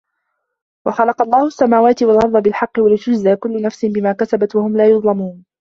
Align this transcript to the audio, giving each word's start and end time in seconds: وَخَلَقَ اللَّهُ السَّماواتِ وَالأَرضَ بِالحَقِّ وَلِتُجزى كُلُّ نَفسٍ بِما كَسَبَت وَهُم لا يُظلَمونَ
وَخَلَقَ 0.85 1.21
اللَّهُ 1.21 1.47
السَّماواتِ 1.47 2.03
وَالأَرضَ 2.03 2.43
بِالحَقِّ 2.43 2.79
وَلِتُجزى 2.79 3.35
كُلُّ 3.35 3.61
نَفسٍ 3.61 3.85
بِما 3.85 4.11
كَسَبَت 4.11 4.55
وَهُم 4.55 4.77
لا 4.77 4.85
يُظلَمونَ 4.87 5.43